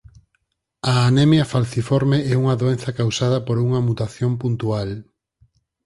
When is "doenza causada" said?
2.61-3.37